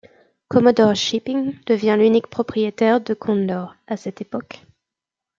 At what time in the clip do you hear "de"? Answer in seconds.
3.01-3.13